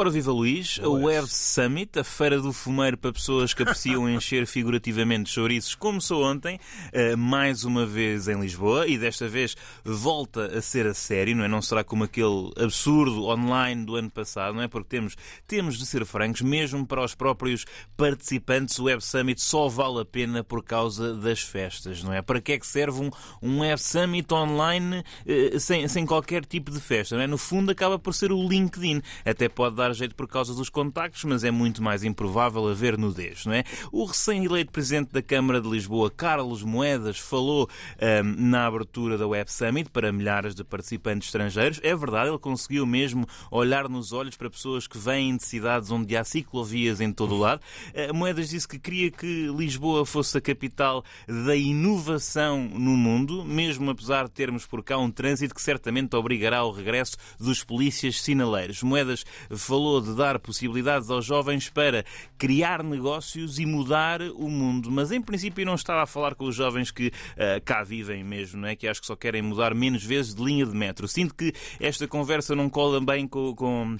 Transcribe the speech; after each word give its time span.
Ora 0.00 0.08
viva 0.08 0.32
Luís, 0.32 0.80
a 0.82 0.88
Web 0.88 1.28
Summit, 1.28 1.98
a 1.98 2.02
feira 2.02 2.40
do 2.40 2.54
fumeiro 2.54 2.96
para 2.96 3.12
pessoas 3.12 3.52
que 3.52 3.62
apreciam 3.62 4.08
encher 4.08 4.46
figurativamente 4.46 5.28
chouriços, 5.28 5.74
começou 5.74 6.24
ontem, 6.24 6.58
eh, 6.90 7.14
mais 7.16 7.64
uma 7.64 7.84
vez 7.84 8.26
em 8.26 8.40
Lisboa, 8.40 8.86
e 8.86 8.96
desta 8.96 9.28
vez 9.28 9.54
volta 9.84 10.56
a 10.56 10.62
ser 10.62 10.86
a 10.86 10.94
sério, 10.94 11.36
não 11.36 11.44
é? 11.44 11.48
Não 11.48 11.60
será 11.60 11.84
como 11.84 12.04
aquele 12.04 12.50
absurdo 12.56 13.26
online 13.26 13.84
do 13.84 13.94
ano 13.94 14.10
passado, 14.10 14.54
não 14.54 14.62
é? 14.62 14.68
Porque 14.68 14.88
temos, 14.88 15.16
temos 15.46 15.76
de 15.76 15.84
ser 15.84 16.06
francos, 16.06 16.40
mesmo 16.40 16.86
para 16.86 17.04
os 17.04 17.14
próprios 17.14 17.66
participantes, 17.94 18.78
o 18.78 18.84
Web 18.84 19.04
Summit 19.04 19.38
só 19.42 19.68
vale 19.68 20.00
a 20.00 20.04
pena 20.06 20.42
por 20.42 20.64
causa 20.64 21.12
das 21.12 21.42
festas, 21.42 22.02
não 22.02 22.14
é? 22.14 22.22
Para 22.22 22.40
que 22.40 22.52
é 22.52 22.58
que 22.58 22.66
serve 22.66 23.02
um, 23.02 23.10
um 23.42 23.60
Web 23.60 23.78
Summit 23.78 24.32
online 24.32 25.04
eh, 25.26 25.58
sem, 25.58 25.86
sem 25.88 26.06
qualquer 26.06 26.46
tipo 26.46 26.70
de 26.70 26.80
festa, 26.80 27.16
não 27.16 27.22
é? 27.22 27.26
No 27.26 27.36
fundo 27.36 27.70
acaba 27.70 27.98
por 27.98 28.14
ser 28.14 28.32
o 28.32 28.48
LinkedIn, 28.48 29.02
até 29.26 29.46
pode 29.46 29.76
dar 29.76 29.89
jeito 29.92 30.14
por 30.14 30.28
causa 30.28 30.54
dos 30.54 30.68
contactos, 30.68 31.24
mas 31.24 31.44
é 31.44 31.50
muito 31.50 31.82
mais 31.82 32.04
improvável 32.04 32.68
haver 32.68 32.96
nudez, 32.98 33.44
não 33.46 33.52
é? 33.52 33.64
O 33.92 34.04
recém-eleito 34.04 34.72
presidente 34.72 35.12
da 35.12 35.22
Câmara 35.22 35.60
de 35.60 35.68
Lisboa, 35.68 36.10
Carlos 36.10 36.62
Moedas, 36.62 37.18
falou 37.18 37.68
um, 38.00 38.48
na 38.48 38.66
abertura 38.66 39.16
da 39.16 39.26
Web 39.26 39.52
Summit 39.52 39.90
para 39.90 40.12
milhares 40.12 40.54
de 40.54 40.64
participantes 40.64 41.28
estrangeiros. 41.28 41.80
É 41.82 41.94
verdade, 41.94 42.30
ele 42.30 42.38
conseguiu 42.38 42.86
mesmo 42.86 43.26
olhar 43.50 43.88
nos 43.88 44.12
olhos 44.12 44.36
para 44.36 44.50
pessoas 44.50 44.86
que 44.86 44.98
vêm 44.98 45.36
de 45.36 45.44
cidades 45.44 45.90
onde 45.90 46.16
há 46.16 46.24
ciclovias 46.24 47.00
em 47.00 47.12
todo 47.12 47.34
o 47.34 47.38
lado. 47.38 47.60
Uh, 47.88 48.14
Moedas 48.14 48.50
disse 48.50 48.66
que 48.66 48.78
queria 48.78 49.10
que 49.10 49.48
Lisboa 49.48 50.04
fosse 50.06 50.38
a 50.38 50.40
capital 50.40 51.04
da 51.26 51.56
inovação 51.56 52.68
no 52.68 52.96
mundo, 52.96 53.44
mesmo 53.44 53.90
apesar 53.90 54.24
de 54.24 54.30
termos 54.30 54.66
por 54.66 54.82
cá 54.82 54.98
um 54.98 55.10
trânsito 55.10 55.54
que 55.54 55.62
certamente 55.62 56.14
obrigará 56.16 56.58
ao 56.58 56.72
regresso 56.72 57.16
dos 57.38 57.64
polícias 57.64 58.20
sinaleiros. 58.22 58.82
Moedas 58.82 59.24
falou 59.70 60.00
de 60.00 60.16
dar 60.16 60.36
possibilidades 60.40 61.08
aos 61.10 61.24
jovens 61.24 61.70
para 61.70 62.04
criar 62.36 62.82
negócios 62.82 63.60
e 63.60 63.64
mudar 63.64 64.20
o 64.20 64.48
mundo. 64.50 64.90
Mas 64.90 65.12
em 65.12 65.22
princípio 65.22 65.64
não 65.64 65.76
estava 65.76 66.02
a 66.02 66.06
falar 66.06 66.34
com 66.34 66.46
os 66.46 66.56
jovens 66.56 66.90
que 66.90 67.06
uh, 67.06 67.62
cá 67.64 67.84
vivem 67.84 68.24
mesmo, 68.24 68.62
não 68.62 68.68
é? 68.68 68.74
que 68.74 68.88
acho 68.88 69.00
que 69.00 69.06
só 69.06 69.14
querem 69.14 69.42
mudar 69.42 69.72
menos 69.72 70.02
vezes 70.02 70.34
de 70.34 70.42
linha 70.42 70.66
de 70.66 70.74
metro. 70.74 71.06
Sinto 71.06 71.36
que 71.36 71.52
esta 71.78 72.08
conversa 72.08 72.56
não 72.56 72.68
cola 72.68 73.00
bem 73.00 73.28
com, 73.28 73.54
com 73.54 73.96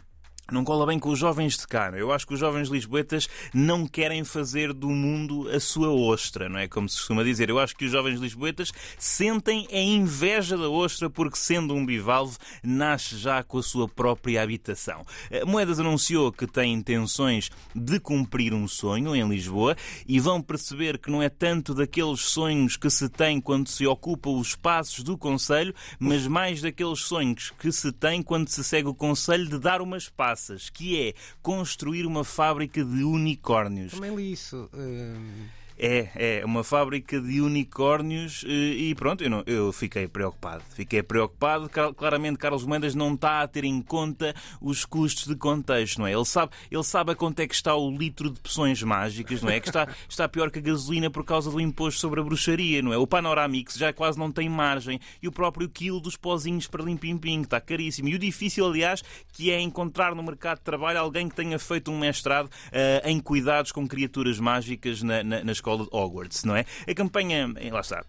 não 0.54 0.64
cola 0.64 0.86
bem 0.86 0.98
com 0.98 1.10
os 1.10 1.18
jovens 1.18 1.56
de 1.56 1.66
cá. 1.66 1.90
Eu 1.94 2.12
acho 2.12 2.26
que 2.26 2.34
os 2.34 2.40
jovens 2.40 2.68
lisboetas 2.68 3.28
não 3.54 3.86
querem 3.86 4.24
fazer 4.24 4.72
do 4.72 4.88
mundo 4.88 5.48
a 5.48 5.60
sua 5.60 5.90
ostra, 5.90 6.48
não 6.48 6.58
é? 6.58 6.68
Como 6.68 6.88
se 6.88 6.96
costuma 6.96 7.22
dizer. 7.22 7.48
Eu 7.48 7.58
acho 7.58 7.76
que 7.76 7.84
os 7.84 7.92
jovens 7.92 8.20
lisboetas 8.20 8.72
sentem 8.98 9.66
a 9.72 9.78
inveja 9.78 10.56
da 10.56 10.68
ostra 10.68 11.08
porque, 11.08 11.36
sendo 11.36 11.74
um 11.74 11.84
bivalve, 11.84 12.36
nasce 12.62 13.16
já 13.16 13.42
com 13.42 13.58
a 13.58 13.62
sua 13.62 13.88
própria 13.88 14.42
habitação. 14.42 15.04
Moedas 15.46 15.80
anunciou 15.80 16.32
que 16.32 16.46
tem 16.46 16.72
intenções 16.72 17.50
de 17.74 18.00
cumprir 18.00 18.52
um 18.52 18.66
sonho 18.66 19.14
em 19.14 19.28
Lisboa 19.28 19.76
e 20.06 20.18
vão 20.18 20.42
perceber 20.42 20.98
que 20.98 21.10
não 21.10 21.22
é 21.22 21.28
tanto 21.28 21.74
daqueles 21.74 22.20
sonhos 22.20 22.76
que 22.76 22.90
se 22.90 23.08
tem 23.08 23.40
quando 23.40 23.68
se 23.68 23.86
ocupa 23.86 24.30
os 24.30 24.48
espaços 24.48 25.04
do 25.04 25.16
Conselho, 25.16 25.74
mas 25.98 26.26
mais 26.26 26.60
daqueles 26.60 27.00
sonhos 27.00 27.52
que 27.58 27.70
se 27.70 27.92
tem 27.92 28.22
quando 28.22 28.48
se 28.48 28.64
segue 28.64 28.88
o 28.88 28.94
Conselho 28.94 29.48
de 29.48 29.58
dar 29.58 29.80
uma 29.80 29.96
espaço 29.96 30.39
que 30.72 31.00
é 31.00 31.14
construir 31.42 32.06
uma 32.06 32.24
fábrica 32.24 32.84
de 32.84 33.02
unicórnios. 33.04 33.92
Também 33.92 34.14
li 34.14 34.32
isso. 34.32 34.70
Uh... 34.72 35.59
É, 35.82 36.40
é 36.40 36.44
uma 36.44 36.62
fábrica 36.62 37.18
de 37.18 37.40
unicórnios 37.40 38.44
eh, 38.46 38.50
e 38.50 38.94
pronto, 38.94 39.24
eu, 39.24 39.30
não, 39.30 39.42
eu 39.46 39.72
fiquei 39.72 40.06
preocupado. 40.06 40.62
Fiquei 40.74 41.02
preocupado. 41.02 41.70
Claramente, 41.70 42.36
Carlos 42.36 42.66
Mendes 42.66 42.94
não 42.94 43.14
está 43.14 43.40
a 43.40 43.48
ter 43.48 43.64
em 43.64 43.80
conta 43.80 44.34
os 44.60 44.84
custos 44.84 45.26
de 45.26 45.34
contexto, 45.34 46.00
não 46.00 46.06
é? 46.06 46.12
Ele 46.12 46.24
sabe, 46.26 46.52
ele 46.70 46.84
sabe 46.84 47.12
a 47.12 47.14
quanto 47.14 47.40
é 47.40 47.46
que 47.46 47.54
está 47.54 47.74
o 47.74 47.90
litro 47.90 48.28
de 48.28 48.38
poções 48.40 48.82
mágicas, 48.82 49.40
não 49.40 49.48
é? 49.48 49.58
Que 49.58 49.68
está, 49.68 49.88
está 50.06 50.28
pior 50.28 50.50
que 50.50 50.58
a 50.58 50.62
gasolina 50.62 51.08
por 51.08 51.24
causa 51.24 51.50
do 51.50 51.58
imposto 51.58 51.98
sobre 51.98 52.20
a 52.20 52.22
bruxaria, 52.22 52.82
não 52.82 52.92
é? 52.92 52.98
O 52.98 53.06
Panoramix 53.06 53.74
já 53.74 53.90
quase 53.90 54.18
não 54.18 54.30
tem 54.30 54.50
margem 54.50 55.00
e 55.22 55.28
o 55.28 55.32
próprio 55.32 55.66
quilo 55.66 55.98
dos 55.98 56.14
pozinhos 56.14 56.66
para 56.66 56.84
limpim-pim, 56.84 57.40
está 57.40 57.58
caríssimo. 57.58 58.10
E 58.10 58.14
o 58.14 58.18
difícil, 58.18 58.66
aliás, 58.66 59.02
que 59.32 59.50
é 59.50 59.58
encontrar 59.58 60.14
no 60.14 60.22
mercado 60.22 60.58
de 60.58 60.64
trabalho 60.64 60.98
alguém 60.98 61.26
que 61.26 61.34
tenha 61.34 61.58
feito 61.58 61.90
um 61.90 61.98
mestrado 61.98 62.48
uh, 62.48 63.08
em 63.08 63.18
cuidados 63.18 63.72
com 63.72 63.88
criaturas 63.88 64.38
mágicas 64.38 65.02
na, 65.02 65.22
na, 65.22 65.42
na 65.42 65.52
escola 65.52 65.69
escola 65.70 65.84
de 65.84 65.90
Hogwarts, 65.92 66.44
não 66.44 66.56
é? 66.56 66.64
A 66.88 66.94
campanha, 66.94 67.52
eh, 67.56 67.70
lá 67.70 67.80
está, 67.80 68.04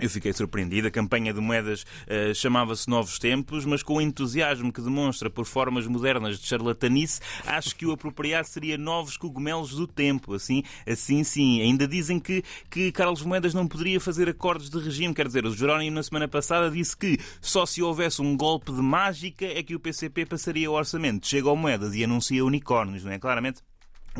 eu 0.00 0.08
fiquei 0.08 0.32
surpreendido. 0.32 0.86
A 0.86 0.90
campanha 0.92 1.32
de 1.32 1.40
moedas 1.40 1.82
uh, 1.82 2.32
chamava-se 2.32 2.88
Novos 2.88 3.18
Tempos, 3.18 3.64
mas 3.64 3.82
com 3.82 3.94
o 3.94 4.00
entusiasmo 4.00 4.72
que 4.72 4.80
demonstra 4.80 5.28
por 5.28 5.44
formas 5.44 5.88
modernas 5.88 6.38
de 6.38 6.46
charlatanice, 6.46 7.20
acho 7.44 7.74
que 7.74 7.84
o 7.84 7.90
apropriado 7.90 8.46
seria 8.46 8.78
Novos 8.78 9.16
Cogumelos 9.16 9.70
do 9.70 9.88
Tempo. 9.88 10.34
Assim, 10.34 10.62
assim 10.86 11.24
sim. 11.24 11.60
Ainda 11.62 11.88
dizem 11.88 12.20
que, 12.20 12.44
que 12.70 12.92
Carlos 12.92 13.22
Moedas 13.22 13.54
não 13.54 13.66
poderia 13.66 14.00
fazer 14.00 14.28
acordos 14.28 14.70
de 14.70 14.78
regime. 14.78 15.12
Quer 15.12 15.26
dizer, 15.26 15.44
o 15.44 15.54
Jerónimo 15.54 15.96
na 15.96 16.02
semana 16.02 16.28
passada 16.28 16.70
disse 16.70 16.96
que 16.96 17.18
só 17.40 17.66
se 17.66 17.82
houvesse 17.82 18.22
um 18.22 18.36
golpe 18.36 18.70
de 18.70 18.80
mágica 18.80 19.46
é 19.46 19.64
que 19.64 19.74
o 19.74 19.80
PCP 19.80 20.26
passaria 20.26 20.70
o 20.70 20.74
orçamento. 20.74 21.26
Chega 21.26 21.48
ao 21.48 21.56
Moedas 21.56 21.92
e 21.96 22.04
anuncia 22.04 22.44
unicórnios, 22.44 23.02
não 23.02 23.10
é? 23.10 23.18
Claramente 23.18 23.62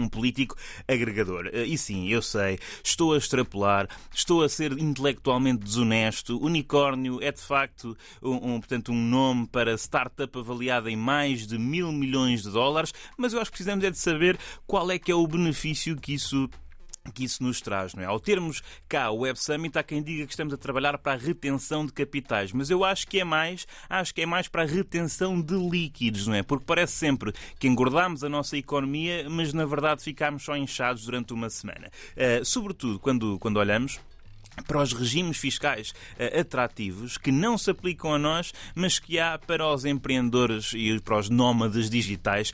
um 0.01 0.09
político 0.09 0.57
agregador. 0.87 1.51
Eh, 1.53 1.65
e 1.65 1.79
sim, 1.79 2.09
eu 2.09 2.23
sei, 2.23 2.59
estou 2.83 3.15
a 3.15 3.19
extrapolar, 3.19 3.89
estou 4.13 4.43
a 4.43 4.49
ser 4.49 4.73
intelectualmente 4.73 5.65
desonesto. 5.65 6.39
Unicórnio 6.43 7.23
é 7.23 7.33
de 7.33 7.41
facto 7.41 7.97
um, 8.23 8.55
um, 8.55 8.61
portanto, 8.61 8.93
um 8.93 9.03
nome 9.03 9.47
para 9.47 9.77
startup 9.77 10.39
avaliada 10.39 10.91
em 10.91 10.97
mais 10.97 11.47
de 11.47 11.59
mil 11.59 11.93
milhões 11.93 12.43
de 12.43 12.51
dólares, 12.51 12.93
mas 13.17 13.33
eu 13.33 13.41
acho 13.41 13.51
que 13.51 13.57
precisamos 13.57 13.85
é 13.85 13.91
de 13.91 13.99
saber 13.99 14.39
qual 14.67 14.91
é 14.91 14.99
que 14.99 15.11
é 15.11 15.15
o 15.15 15.27
benefício 15.27 15.97
que 15.97 16.15
isso 16.15 16.49
que 17.11 17.25
isso 17.25 17.43
nos 17.43 17.61
traz, 17.61 17.95
não 17.95 18.03
é? 18.03 18.07
Ao 18.07 18.19
termos 18.21 18.63
cá 18.89 19.11
o 19.11 19.19
Web 19.21 19.39
Summit, 19.39 19.79
há 19.79 19.83
quem 19.83 20.03
diga 20.03 20.27
que 20.27 20.33
estamos 20.33 20.53
a 20.55 20.57
trabalhar 20.57 20.99
para 20.99 21.13
a 21.13 21.17
retenção 21.17 21.85
de 21.85 21.93
capitais, 21.93 22.53
mas 22.53 22.71
eu 22.71 22.85
acho 22.85 23.07
que 23.07 23.21
é 23.21 23.25
mais, 23.25 23.67
acho 23.89 24.15
que 24.15 24.23
é 24.23 24.27
mais 24.27 24.49
para 24.49 24.63
a 24.63 24.67
retenção 24.67 25.41
de 25.41 25.55
líquidos, 25.55 26.27
não 26.27 26.35
é? 26.35 26.43
Porque 26.43 26.65
parece 26.65 26.93
sempre 26.93 27.33
que 27.59 27.69
engordamos 27.69 28.25
a 28.25 28.29
nossa 28.29 28.57
economia, 28.57 29.27
mas 29.29 29.53
na 29.53 29.65
verdade 29.65 30.03
ficamos 30.03 30.43
só 30.43 30.57
inchados 30.57 31.05
durante 31.05 31.33
uma 31.33 31.51
semana. 31.51 31.91
Uh, 32.17 32.45
sobretudo 32.45 32.99
quando, 32.99 33.39
quando 33.39 33.57
olhamos 33.59 34.01
para 34.67 34.83
os 34.83 34.93
regimes 34.93 35.37
fiscais 35.37 35.91
uh, 35.91 36.41
atrativos 36.41 37.19
que 37.19 37.31
não 37.31 37.57
se 37.57 37.71
aplicam 37.71 38.15
a 38.15 38.19
nós, 38.19 38.53
mas 38.75 38.99
que 38.99 39.19
há 39.19 39.39
para 39.39 39.67
os 39.67 39.85
empreendedores 39.85 40.73
e 40.75 40.99
para 41.01 41.19
os 41.19 41.29
nómadas 41.29 41.89
digitais, 41.91 42.51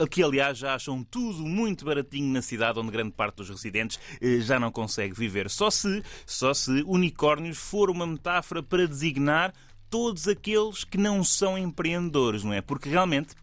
uh, 0.00 0.06
que 0.06 0.22
aliás 0.22 0.58
já 0.58 0.74
acham 0.74 1.02
tudo 1.04 1.44
muito 1.44 1.84
baratinho 1.84 2.32
na 2.32 2.42
cidade 2.42 2.78
onde 2.78 2.90
grande 2.90 3.12
parte 3.12 3.36
dos 3.36 3.48
residentes 3.48 3.96
uh, 3.96 4.40
já 4.40 4.58
não 4.58 4.70
consegue 4.70 5.14
viver. 5.14 5.50
Só 5.50 5.70
se, 5.70 6.02
só 6.26 6.52
se 6.54 6.82
unicórnios 6.86 7.58
for 7.58 7.90
uma 7.90 8.06
metáfora 8.06 8.62
para 8.62 8.86
designar 8.86 9.52
todos 9.90 10.28
aqueles 10.28 10.84
que 10.84 10.98
não 10.98 11.24
são 11.24 11.56
empreendedores, 11.56 12.44
não 12.44 12.52
é? 12.52 12.60
Porque 12.60 12.88
realmente 12.88 13.34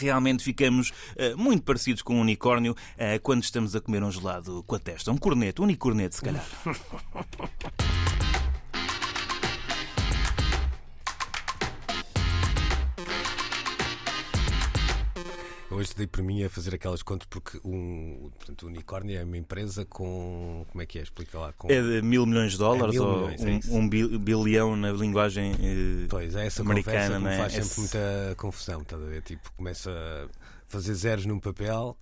realmente 0.00 0.42
ficamos 0.42 0.90
uh, 0.90 1.36
muito 1.36 1.62
parecidos 1.62 2.02
com 2.02 2.16
um 2.16 2.20
unicórnio 2.20 2.72
uh, 2.72 3.20
quando 3.22 3.42
estamos 3.42 3.74
a 3.76 3.80
comer 3.80 4.02
um 4.02 4.10
gelado 4.10 4.62
com 4.66 4.74
a 4.74 4.78
testa. 4.78 5.10
Um 5.10 5.18
corneto, 5.18 5.62
um 5.62 5.64
unicorneto, 5.64 6.16
se 6.16 6.22
calhar. 6.22 6.44
hoje 15.72 15.92
dei 15.96 16.06
para 16.06 16.22
mim 16.22 16.42
a 16.44 16.50
fazer 16.50 16.74
aquelas 16.74 17.02
contas 17.02 17.26
porque 17.28 17.58
um, 17.64 18.30
portanto, 18.36 18.62
o 18.64 18.66
unicórnio 18.66 19.18
é 19.18 19.24
uma 19.24 19.36
empresa 19.36 19.84
com. 19.84 20.64
Como 20.70 20.82
é 20.82 20.86
que 20.86 20.98
é? 20.98 21.02
Explica 21.02 21.38
lá. 21.38 21.52
Com... 21.52 21.68
É 21.70 21.80
de 21.80 22.02
mil 22.02 22.26
milhões 22.26 22.52
de 22.52 22.58
dólares 22.58 22.96
é 22.96 23.00
ou 23.00 23.30
milhões, 23.30 23.66
é 23.66 23.72
um, 23.72 23.78
um, 23.78 23.88
bilhão 23.88 24.76
na 24.76 24.92
linguagem 24.92 25.52
eh, 25.52 26.06
pois, 26.08 26.34
é 26.34 26.46
essa 26.46 26.62
americana. 26.62 27.18
Conversa 27.18 27.18
que 27.18 27.24
me 27.24 27.36
faz 27.36 27.54
é? 27.54 27.62
sempre 27.62 27.80
muita 27.80 28.34
confusão, 28.36 28.82
estás 28.82 29.02
a 29.02 29.06
ver? 29.06 29.22
Tipo, 29.22 29.52
começa 29.56 29.90
a 29.90 30.28
fazer 30.66 30.94
zeros 30.94 31.26
num 31.26 31.38
papel 31.38 31.96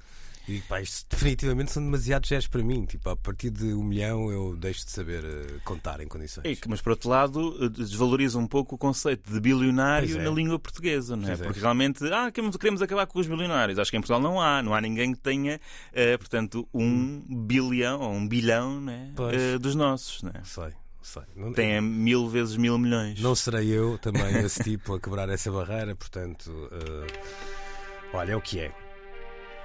e 0.50 0.61
pá, 0.62 0.81
isto 0.81 1.06
definitivamente 1.08 1.70
são 1.70 1.82
demasiados 1.82 2.29
gestos 2.29 2.49
para 2.49 2.62
mim. 2.62 2.85
Tipo, 2.85 3.11
a 3.11 3.17
partir 3.17 3.50
de 3.50 3.73
um 3.73 3.85
milhão 3.85 4.31
eu 4.31 4.56
deixo 4.56 4.85
de 4.85 4.91
saber 4.91 5.25
uh, 5.25 5.61
contar 5.64 6.00
em 6.00 6.08
condições. 6.08 6.44
É, 6.44 6.56
mas 6.69 6.81
por 6.81 6.91
outro 6.91 7.08
lado, 7.08 7.56
eh, 7.64 7.69
desvaloriza 7.69 8.38
um 8.38 8.47
pouco 8.47 8.75
o 8.75 8.79
conceito 8.79 9.32
de 9.32 9.41
bilionário 9.41 10.19
é. 10.19 10.23
na 10.23 10.31
língua 10.31 10.58
portuguesa, 10.58 11.17
não 11.17 11.29
é? 11.29 11.32
É. 11.32 11.37
Porque 11.37 11.61
realmente, 11.61 12.05
ah, 12.12 12.31
queremos, 12.32 12.56
queremos 12.56 12.82
acabar 12.82 13.06
com 13.06 13.19
os 13.19 13.26
bilionários. 13.26 13.79
Acho 13.79 13.91
que 13.91 13.97
em 13.97 14.00
Portugal 14.00 14.20
não 14.20 14.41
há, 14.41 14.62
não 14.62 14.75
há 14.75 14.81
ninguém 14.81 15.12
que 15.12 15.20
tenha, 15.20 15.56
uh, 15.56 16.19
portanto, 16.19 16.69
um 16.75 16.85
hum. 16.85 17.47
bilhão 17.47 18.00
ou 18.00 18.12
um 18.12 18.26
bilhão 18.26 18.81
né? 18.81 19.14
uh, 19.17 19.58
dos 19.58 19.75
nossos, 19.75 20.23
não 20.23 20.31
é? 20.31 20.43
Sei. 20.44 20.73
Sei. 21.02 21.23
Não, 21.35 21.52
Tem 21.55 21.81
mil 21.81 22.29
vezes 22.29 22.56
mil 22.56 22.76
milhões. 22.76 23.20
Não 23.20 23.35
serei 23.35 23.69
eu 23.69 23.97
também 23.99 24.37
esse 24.44 24.62
tipo 24.62 24.94
a 24.94 25.00
quebrar 25.00 25.29
essa 25.31 25.50
barreira, 25.50 25.97
portanto, 25.97 26.52
olha, 28.12 28.32
é 28.32 28.37
o 28.37 28.41
que 28.41 28.61
é. 28.61 28.80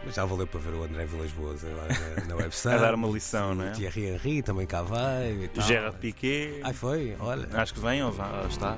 Mas 0.06 0.16
já 0.16 0.24
valeu 0.26 0.46
para 0.46 0.60
ver 0.60 0.74
o 0.74 0.84
André 0.84 1.06
Vilas 1.06 1.32
Boas 1.32 1.64
na, 1.64 2.26
na 2.28 2.36
website. 2.42 2.76
A 2.76 2.80
dar 2.80 2.94
uma 2.96 3.08
lição, 3.08 3.56
não 3.56 3.66
é? 3.66 3.72
Thierry 3.72 4.06
Henry 4.06 4.44
também 4.44 4.68
cá 4.68 4.82
vai. 4.84 5.32
E 5.32 5.48
tal. 5.48 5.66
Gerard 5.66 5.98
Piquet. 5.98 6.62
Ai, 6.64 6.74
foi? 6.74 7.16
Olha. 7.20 7.48
Acho 7.54 7.74
que 7.74 7.80
vem 7.80 8.04
ou 8.04 8.12
vai, 8.12 8.42
ou 8.42 8.48
está. 8.48 8.78